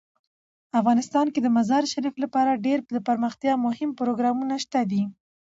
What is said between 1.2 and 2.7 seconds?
کې د مزارشریف لپاره